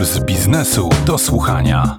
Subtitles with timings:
[0.00, 1.98] Puls biznesu do słuchania.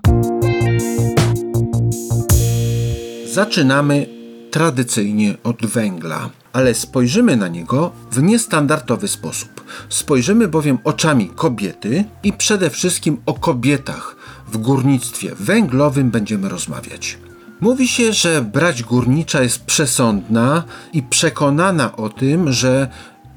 [3.34, 4.06] Zaczynamy
[4.52, 9.64] tradycyjnie od węgla, ale spojrzymy na niego w niestandardowy sposób.
[9.90, 14.16] Spojrzymy bowiem oczami kobiety i przede wszystkim o kobietach
[14.48, 17.18] w górnictwie węglowym będziemy rozmawiać.
[17.60, 22.88] Mówi się, że brać górnicza jest przesądna i przekonana o tym, że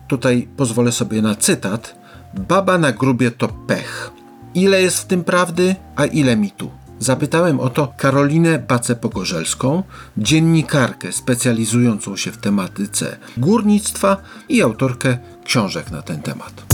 [0.08, 1.98] tutaj pozwolę sobie na cytat:
[2.48, 4.23] Baba na grubie to pech.
[4.54, 6.70] Ile jest w tym prawdy, a ile mitu?
[6.98, 9.82] Zapytałem o to Karolinę Bacę-Pogorzelską,
[10.16, 14.16] dziennikarkę specjalizującą się w tematyce górnictwa
[14.48, 16.64] i autorkę książek na ten temat.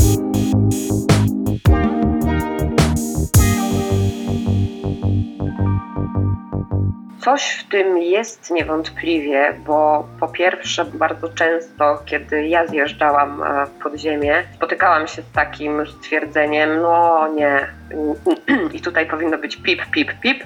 [7.20, 13.96] Coś w tym jest niewątpliwie, bo po pierwsze bardzo często, kiedy ja zjeżdżałam e, pod
[13.96, 17.66] ziemię, spotykałam się z takim stwierdzeniem, no nie,
[18.76, 20.44] i tutaj powinno być pip, pip, pip.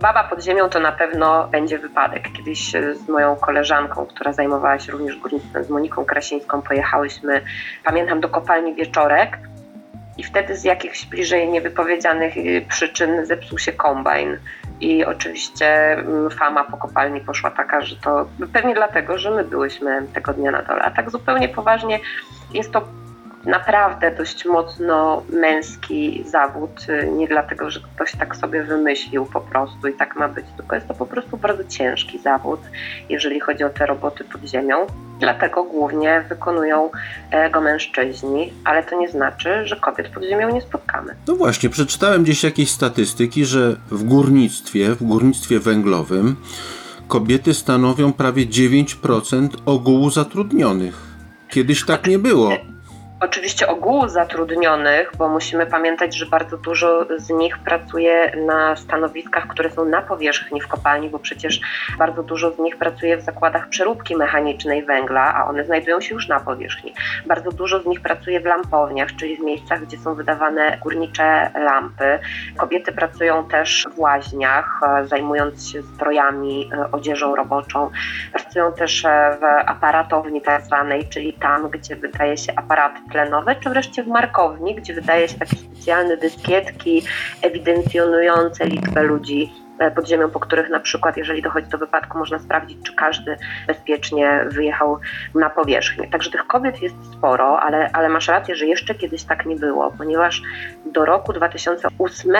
[0.00, 2.28] Baba pod ziemią to na pewno będzie wypadek.
[2.36, 7.40] Kiedyś z moją koleżanką, która zajmowała się również górnictwem, z Moniką Krasińską, pojechałyśmy,
[7.84, 9.38] pamiętam, do kopalni Wieczorek
[10.18, 14.36] i wtedy z jakichś bliżej niewypowiedzianych y, przyczyn zepsuł się kombajn.
[14.80, 20.06] I oczywiście mm, fama po kopalni poszła taka, że to pewnie dlatego, że my byłyśmy
[20.14, 20.82] tego dnia na dole.
[20.82, 22.00] A tak zupełnie poważnie
[22.52, 22.82] jest to
[23.44, 26.86] naprawdę dość mocno męski zawód.
[27.12, 30.88] Nie dlatego, że ktoś tak sobie wymyślił po prostu i tak ma być, tylko jest
[30.88, 32.60] to po prostu bardzo ciężki zawód,
[33.08, 34.86] jeżeli chodzi o te roboty pod ziemią.
[35.20, 36.90] Dlatego głównie wykonują
[37.30, 41.14] e, go mężczyźni, ale to nie znaczy, że kobiet pod ziemią nie spotkamy.
[41.28, 46.36] No właśnie, przeczytałem gdzieś jakieś statystyki, że w górnictwie, w górnictwie węglowym
[47.08, 51.02] kobiety stanowią prawie 9% ogółu zatrudnionych.
[51.48, 52.50] Kiedyś tak nie było
[53.20, 59.70] oczywiście ogółu zatrudnionych, bo musimy pamiętać, że bardzo dużo z nich pracuje na stanowiskach, które
[59.70, 61.60] są na powierzchni w kopalni, bo przecież
[61.98, 66.28] bardzo dużo z nich pracuje w zakładach przeróbki mechanicznej węgla, a one znajdują się już
[66.28, 66.94] na powierzchni.
[67.26, 72.18] Bardzo dużo z nich pracuje w lampowniach, czyli w miejscach, gdzie są wydawane górnicze lampy.
[72.56, 77.90] Kobiety pracują też w łaźniach, e, zajmując się strojami, e, odzieżą roboczą.
[78.32, 83.70] Pracują też e, w aparatowni tak zwanej, czyli tam, gdzie wydaje się aparat tlenowe, czy
[83.70, 87.02] wreszcie w markowni, gdzie wydaje się takie specjalne dyskietki
[87.42, 92.38] ewidencjonujące liczbę ludzi e, pod ziemią, po których na przykład, jeżeli dochodzi do wypadku, można
[92.38, 93.36] sprawdzić, czy każdy
[93.66, 94.98] bezpiecznie wyjechał
[95.34, 96.08] na powierzchnię.
[96.10, 99.92] Także tych kobiet jest sporo, ale, ale masz rację, że jeszcze kiedyś tak nie było,
[99.98, 100.42] ponieważ
[100.86, 102.32] do roku 2008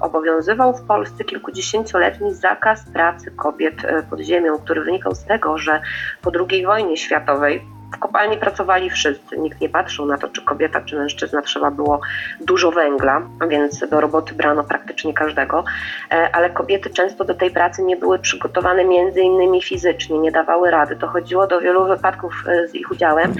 [0.00, 5.80] obowiązywał w Polsce kilkudziesięcioletni zakaz pracy kobiet e, pod ziemią, który wynikał z tego, że
[6.22, 9.38] po II wojnie światowej w kopalni pracowali wszyscy.
[9.38, 11.42] Nikt nie patrzył na to, czy kobieta, czy mężczyzna.
[11.42, 12.00] Trzeba było
[12.40, 15.64] dużo węgla, więc do roboty brano praktycznie każdego.
[16.10, 20.70] E, ale kobiety często do tej pracy nie były przygotowane między innymi fizycznie, nie dawały
[20.70, 20.96] rady.
[20.96, 23.34] Dochodziło do wielu wypadków e, z ich udziałem.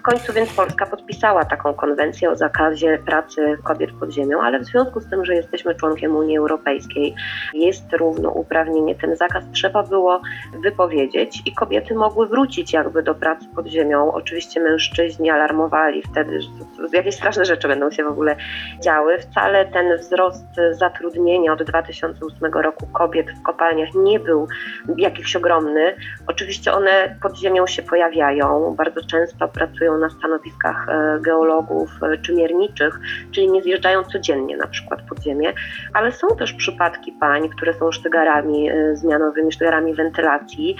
[0.00, 4.64] W końcu więc Polska podpisała taką konwencję o zakazie pracy kobiet pod ziemią, ale w
[4.64, 7.14] związku z tym, że jesteśmy członkiem Unii Europejskiej,
[7.54, 10.20] jest równouprawnienie, ten zakaz trzeba było
[10.62, 14.12] wypowiedzieć i kobiety mogły wrócić jakby do pracy pod ziemią.
[14.12, 16.48] Oczywiście mężczyźni alarmowali wtedy, że
[16.92, 18.36] jakieś straszne rzeczy będą się w ogóle
[18.82, 19.18] działy.
[19.18, 24.48] Wcale ten wzrost zatrudnienia od 2008 roku kobiet w kopalniach nie był
[24.96, 25.94] jakiś ogromny.
[26.26, 32.18] Oczywiście one pod ziemią się pojawiają, bardzo często pracują pracują na stanowiskach e, geologów e,
[32.18, 35.52] czy mierniczych, czyli nie zjeżdżają codziennie na przykład pod ziemię,
[35.94, 40.76] ale są też przypadki pań, które są sztygarami e, zmianowymi, sztygarami wentylacji.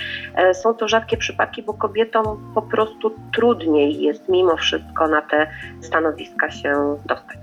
[0.52, 5.46] Są to rzadkie przypadki, bo kobietom po prostu trudniej jest mimo wszystko na te
[5.80, 7.38] stanowiska się dostać.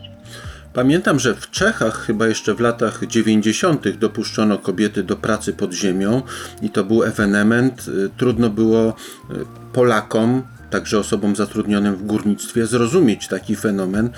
[0.74, 3.90] Pamiętam, że w Czechach chyba jeszcze w latach 90.
[3.90, 6.22] dopuszczono kobiety do pracy pod ziemią
[6.62, 7.86] i to był ewenement.
[8.18, 8.96] Trudno było
[9.74, 14.10] Polakom także osobom zatrudnionym w górnictwie zrozumieć taki fenomen.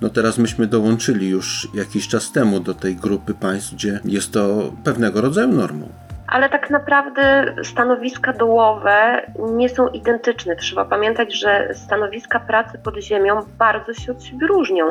[0.00, 4.72] No teraz myśmy dołączyli już jakiś czas temu do tej grupy państw, gdzie jest to
[4.84, 10.56] pewnego rodzaju normą ale tak naprawdę stanowiska dołowe nie są identyczne.
[10.56, 14.86] Trzeba pamiętać, że stanowiska pracy pod ziemią bardzo się od siebie różnią.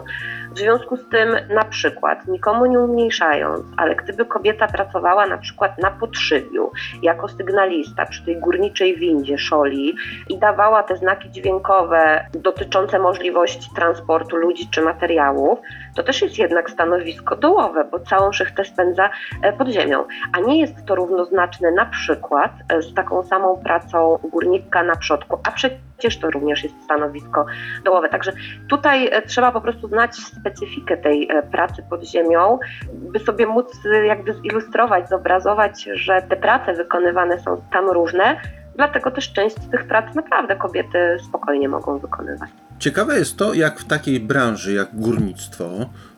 [0.51, 5.77] W związku z tym, na przykład, nikomu nie umniejszając, ale gdyby kobieta pracowała na przykład
[5.77, 9.95] na podszybiu jako sygnalista przy tej górniczej windzie szoli
[10.29, 15.59] i dawała te znaki dźwiękowe dotyczące możliwości transportu ludzi czy materiałów,
[15.95, 19.09] to też jest jednak stanowisko dołowe, bo całą szychtę spędza
[19.41, 20.03] e, pod ziemią,
[20.33, 24.95] a nie jest to równo równoznaczny na przykład e, z taką samą pracą górnika na
[24.95, 27.45] przodku, a przecież to również jest stanowisko
[27.85, 28.09] dołowe.
[28.09, 28.31] Także
[28.69, 32.59] tutaj e, trzeba po prostu znać specyfikę tej e, pracy pod ziemią,
[32.93, 33.67] by sobie móc
[34.07, 38.41] jakby zilustrować, zobrazować, że te prace wykonywane są tam różne,
[38.75, 42.49] dlatego też część tych prac naprawdę kobiety spokojnie mogą wykonywać.
[42.79, 45.65] Ciekawe jest to, jak w takiej branży jak górnictwo,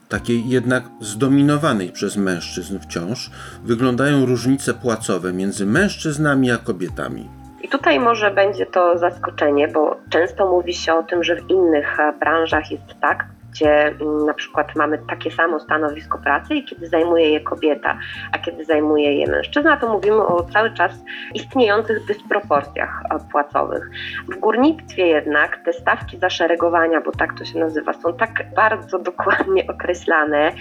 [0.09, 3.31] takiej jednak zdominowanej przez mężczyzn wciąż,
[3.63, 7.29] wyglądają różnice płacowe między mężczyznami a kobietami.
[7.61, 11.99] I tutaj może będzie to zaskoczenie, bo często mówi się o tym, że w innych
[11.99, 13.25] e, branżach jest tak,
[13.59, 17.97] gdzie mm, na przykład mamy takie samo stanowisko pracy i kiedy zajmuje je kobieta,
[18.31, 20.91] a kiedy zajmuje je mężczyzna, to mówimy o cały czas
[21.33, 23.89] istniejących dysproporcjach płacowych.
[24.29, 29.67] W górnictwie jednak te stawki zaszeregowania, bo tak to się nazywa, są tak bardzo dokładnie
[29.67, 30.51] określane.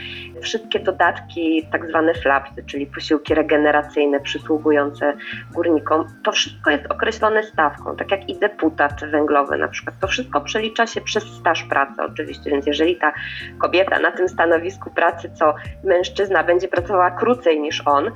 [0.40, 5.12] Wszystkie dodatki, tak zwane flapsy, czyli posiłki regeneracyjne przysługujące
[5.54, 9.94] górnikom, to wszystko jest określone stawką, tak jak i deputat węglowy na przykład.
[10.00, 13.12] To wszystko przelicza się przez staż pracy oczywiście, więc jeżeli ta
[13.58, 15.54] kobieta na tym stanowisku pracy, co
[15.84, 18.10] mężczyzna będzie pracowała krócej niż on,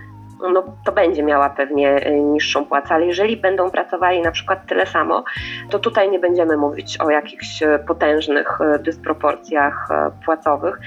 [0.53, 4.87] no to będzie miała pewnie y, niższą płacę, ale jeżeli będą pracowali na przykład tyle
[4.87, 5.25] samo,
[5.71, 9.89] to tutaj nie będziemy mówić o jakichś y, potężnych y, dysproporcjach
[10.25, 10.81] płacowych.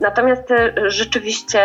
[0.00, 0.52] Natomiast
[0.86, 1.60] rzeczywiście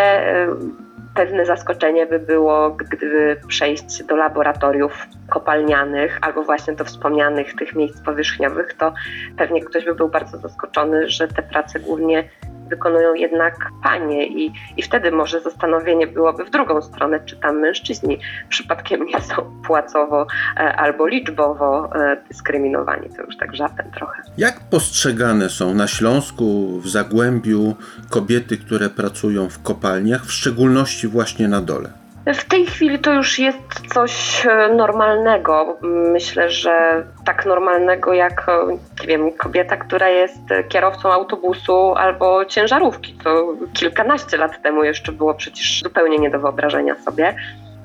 [1.16, 8.02] pewne zaskoczenie by było, gdyby przejść do laboratoriów kopalnianych albo właśnie do wspomnianych tych miejsc
[8.02, 8.94] powierzchniowych, to
[9.38, 12.30] pewnie ktoś by był bardzo zaskoczony, że te prace głównie
[12.70, 18.20] wykonują jednak panie i, i wtedy może zastanowienie byłoby w drugą stronę, czy tam mężczyźni
[18.50, 20.28] przypadkiem nie są płacowo
[20.58, 23.10] e, albo liczbowo e, dyskryminowani.
[23.18, 24.22] To już tak żartem trochę.
[24.38, 27.76] Jak postrzegane są na Śląsku, w Zagłębiu
[28.10, 32.03] kobiety, które pracują w kopalniach, w szczególności właśnie na dole?
[32.26, 35.78] W tej chwili to już jest coś e, normalnego.
[35.82, 40.40] Myślę, że tak normalnego jak e, nie wiem, kobieta, która jest
[40.70, 46.96] kierowcą autobusu albo ciężarówki, co kilkanaście lat temu jeszcze było przecież zupełnie nie do wyobrażenia
[46.96, 47.36] sobie.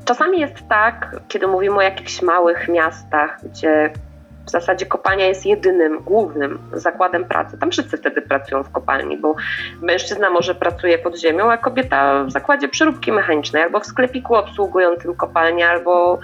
[0.04, 3.90] Czasami jest tak, kiedy mówimy o jakichś małych miastach, gdzie
[4.48, 7.58] w zasadzie kopalnia jest jedynym, głównym zakładem pracy.
[7.58, 9.34] Tam wszyscy wtedy pracują w kopalni, bo
[9.82, 15.14] mężczyzna może pracuje pod ziemią, a kobieta w zakładzie przeróbki mechanicznej, albo w sklepiku obsługującym
[15.14, 16.18] kopalnię, albo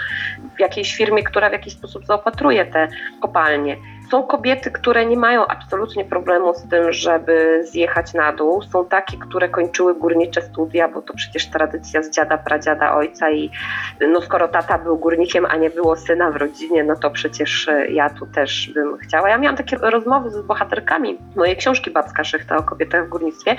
[0.57, 2.89] w jakiejś firmie, która w jakiś sposób zaopatruje te
[3.21, 3.77] kopalnie.
[4.11, 8.63] Są kobiety, które nie mają absolutnie problemu z tym, żeby zjechać na dół.
[8.63, 13.51] Są takie, które kończyły górnicze studia, bo to przecież tradycja z dziada, pradziada, ojca i
[14.13, 17.87] no skoro tata był górnikiem, a nie było syna w rodzinie, no to przecież e,
[17.87, 19.29] ja tu też bym chciała.
[19.29, 23.57] Ja miałam takie rozmowy z bohaterkami mojej książki Babska Szychta o kobietach w górnictwie,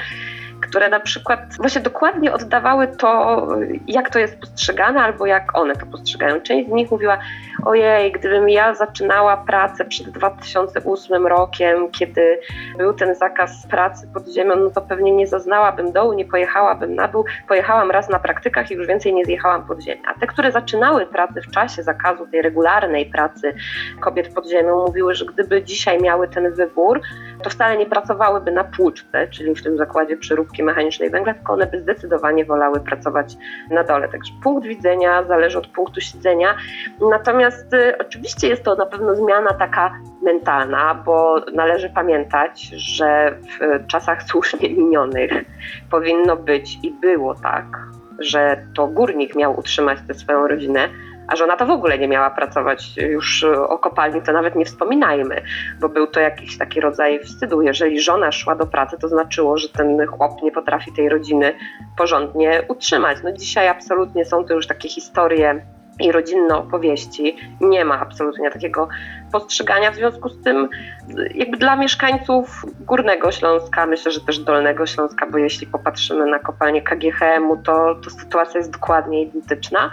[0.76, 3.48] które na przykład właśnie dokładnie oddawały to,
[3.88, 6.42] jak to jest postrzegane, albo jak one to postrzegają.
[6.42, 7.18] Część z nich mówiła,
[7.66, 12.40] ojej, gdybym ja zaczynała pracę przed 2008 rokiem, kiedy
[12.78, 17.08] był ten zakaz pracy pod ziemią, no to pewnie nie zaznałabym dołu, nie pojechałabym na
[17.08, 17.26] dół.
[17.48, 20.02] Pojechałam raz na praktykach i już więcej nie zjechałam pod ziemię.
[20.08, 23.54] A te, które zaczynały pracę w czasie zakazu tej regularnej pracy
[24.00, 27.02] kobiet pod ziemią, mówiły, że gdyby dzisiaj miały ten wybór,
[27.44, 31.68] to wcale nie pracowałyby na płuczce, czyli w tym zakładzie przeróbki mechanicznej węgla, tylko one
[31.68, 33.36] by zdecydowanie wolały pracować
[33.72, 34.10] na dole.
[34.10, 36.56] Także punkt widzenia zależy od punktu siedzenia.
[37.10, 39.94] Natomiast y, oczywiście jest to na pewno zmiana taka
[40.24, 45.32] mentalna, bo należy pamiętać, że w czasach słusznie minionych
[45.92, 47.66] powinno być i było tak,
[48.20, 50.90] że to górnik miał utrzymać tę swoją rodzinę,
[51.28, 55.42] a żona to w ogóle nie miała pracować już o kopalni, to nawet nie wspominajmy,
[55.80, 57.62] bo był to jakiś taki rodzaj wstydu.
[57.62, 61.54] Jeżeli żona szła do pracy, to znaczyło, że ten chłop nie potrafi tej rodziny
[61.98, 63.18] porządnie utrzymać.
[63.24, 65.66] No dzisiaj absolutnie są to już takie historie
[66.00, 67.38] i rodzinne opowieści.
[67.62, 68.88] Nie ma absolutnie takiego
[69.32, 69.92] postrzegania.
[69.92, 70.70] W związku z tym,
[71.36, 76.82] jakby dla mieszkańców Górnego Śląska, myślę, że też Dolnego Śląska, bo jeśli popatrzymy na kopalnię
[76.82, 79.92] KGHM-u, to, to sytuacja jest dokładnie identyczna.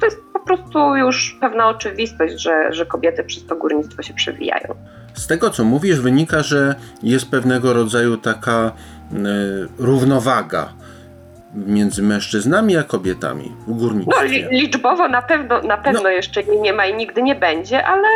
[0.00, 4.74] To jest po prostu już pewna oczywistość, że, że kobiety przez to górnictwo się przewijają.
[5.14, 8.72] Z tego, co mówisz, wynika, że jest pewnego rodzaju taka
[9.12, 9.16] y,
[9.78, 10.68] równowaga
[11.54, 14.24] między mężczyznami a kobietami w No, górnictwie.
[14.28, 16.08] li, liczbowo na pewno, na pewno No.
[16.08, 18.08] jeszcze nie, nie ma i nigdy nie będzie, ale,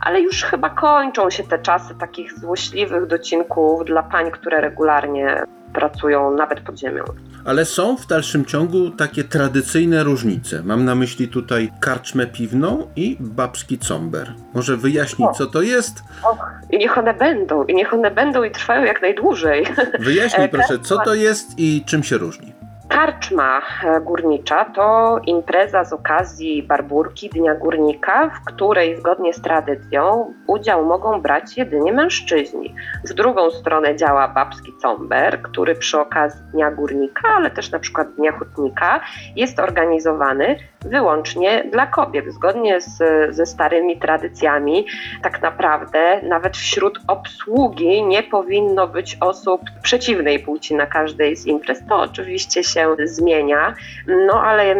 [0.00, 6.34] ale już chyba kończą się te czasy takich złośliwych docinków dla pań, które regularnie pracują
[6.36, 7.04] nawet pod ziemią.
[7.44, 10.62] Ale są w dalszym ciągu takie tradycyjne różnice.
[10.62, 14.34] Mam na myśli tutaj karczmę piwną i babski comber.
[14.54, 16.02] Może wyjaśnić, co to jest?
[16.24, 19.66] Och, i niech one będą, i niech one będą i trwają jak najdłużej.
[19.98, 22.52] Wyjaśnij E, proszę, co to jest i czym się różni.
[22.92, 30.32] Karczma e, górnicza to impreza z okazji Barburki, Dnia Górnika, w której zgodnie z tradycją
[30.46, 32.74] udział mogą brać jedynie mężczyźni.
[33.04, 38.14] W drugą stronę działa babski comber, który przy okazji Dnia Górnika, ale też na przykład
[38.14, 39.00] Dnia Hutnika
[39.36, 42.32] jest organizowany wyłącznie dla kobiet.
[42.34, 42.98] Zgodnie z,
[43.34, 44.86] ze starymi tradycjami,
[45.22, 51.86] tak naprawdę nawet wśród obsługi nie powinno być osób przeciwnej płci na każdej z imprez.
[51.88, 53.74] To oczywiście się zmienia,
[54.06, 54.74] no ale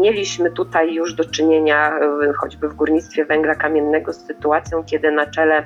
[0.00, 1.98] mieliśmy tutaj już do czynienia
[2.30, 5.64] y, choćby w górnictwie węgla kamiennego z sytuacją, kiedy na czele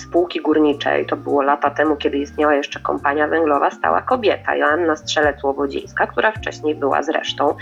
[0.00, 6.06] spółki górniczej, to było lata temu, kiedy istniała jeszcze kompania węglowa, stała kobieta, Joanna Strzelec-Łowodzińska,
[6.06, 7.56] która wcześniej była zresztą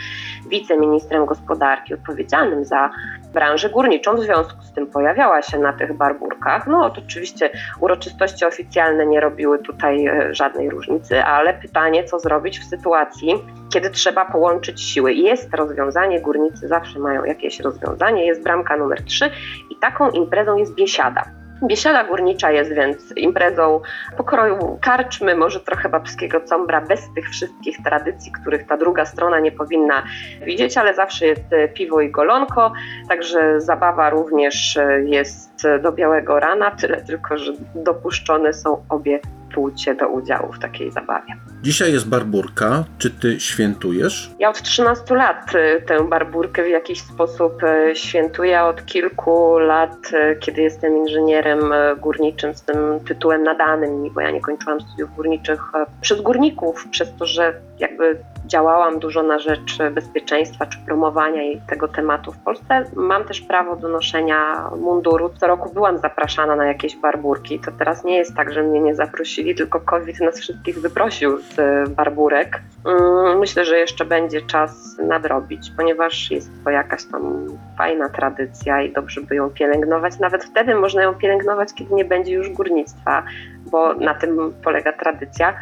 [0.48, 2.90] wiceministrem gospodarki odpowiedzialnym za
[3.34, 4.16] branżę górniczą.
[4.16, 6.66] W związku z tym pojawiała się na tych barburkach.
[6.66, 7.50] No to oczywiście
[7.80, 13.34] uroczystości oficjalne nie robiły tutaj e, żadnej różnicy, ale pytanie, co zrobić w sytuacji,
[13.72, 15.12] kiedy trzeba połączyć siły.
[15.12, 19.30] Jest rozwiązanie, górnicy zawsze mają jakieś rozwiązanie, jest bramka numer 3
[19.70, 21.43] i taką imprezą jest biesiada.
[21.62, 23.80] Biesiada górnicza jest więc imprezą
[24.16, 29.52] pokroju karczmy, może trochę babskiego combra, bez tych wszystkich tradycji, których ta druga strona nie
[29.52, 30.02] powinna
[30.46, 31.44] widzieć, ale zawsze jest
[31.74, 32.72] piwo i golonko,
[33.08, 39.20] także zabawa również jest do białego rana, tyle tylko, że dopuszczone są obie
[39.54, 41.36] płcie do udziału w takiej zabawie.
[41.62, 42.84] Dzisiaj jest barburka.
[42.98, 44.30] Czy ty świętujesz?
[44.38, 48.62] Ja od 13 lat y, tę barburkę w jakiś sposób y, świętuję.
[48.62, 51.60] Od kilku lat, y, kiedy jestem inżynierem
[52.00, 52.76] górniczym z tym
[53.08, 55.62] tytułem nadanym mi, bo ja nie kończyłam studiów górniczych
[56.00, 62.32] przez górników, przez to, że jakby działałam dużo na rzecz bezpieczeństwa czy promowania tego tematu
[62.32, 62.84] w Polsce.
[62.96, 65.30] Mam też prawo do noszenia munduru.
[65.40, 67.60] Co roku byłam zapraszana na jakieś barburki.
[67.60, 71.88] To teraz nie jest tak, że mnie nie zaprosili, tylko COVID nas wszystkich wyprosił z
[71.88, 72.62] barburek.
[72.84, 77.46] Mm, myślę, że jeszcze będzie czas nadrobić, ponieważ jest to jakaś tam
[77.78, 80.18] fajna tradycja i dobrze by ją pielęgnować.
[80.18, 83.22] Nawet wtedy można ją pielęgnować, kiedy nie będzie już górnictwa,
[83.70, 85.54] bo na tym polega tradycja.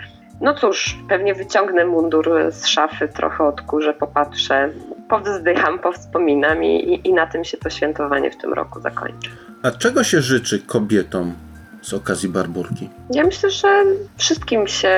[0.42, 4.70] No cóż, pewnie wyciągnę mundur z szafy, trochę odkurzę, popatrzę,
[5.08, 9.30] powzdycham, powspominam i, i, i na tym się to świętowanie w tym roku zakończy.
[9.62, 11.34] A czego się życzy kobietom
[11.82, 12.90] z okazji barburki?
[13.10, 13.84] Ja myślę, że
[14.16, 14.96] wszystkim się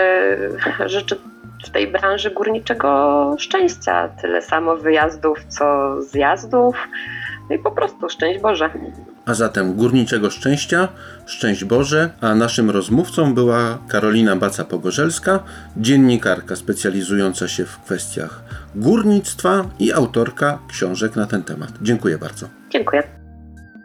[0.86, 1.16] życzy
[1.64, 4.08] w tej branży górniczego szczęścia.
[4.08, 6.88] Tyle samo wyjazdów, co zjazdów.
[7.50, 8.70] No i po prostu szczęść Boże.
[9.26, 10.88] A zatem górniczego szczęścia,
[11.26, 15.38] szczęść Boże, a naszym rozmówcą była Karolina Baca-Pogorzelska,
[15.76, 18.42] dziennikarka specjalizująca się w kwestiach
[18.74, 21.70] górnictwa i autorka książek na ten temat.
[21.82, 22.48] Dziękuję bardzo.
[22.70, 23.13] Dziękuję.